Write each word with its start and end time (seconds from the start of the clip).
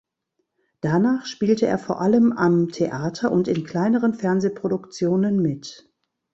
Danach 0.79 1.27
spielte 1.27 1.67
er 1.67 1.77
vor 1.77 2.01
allem 2.01 2.31
am 2.31 2.69
Theater 2.69 3.31
und 3.31 3.47
in 3.47 3.63
kleineren 3.63 4.15
Fernsehproduktionen 4.15 5.39
mit. 5.39 5.93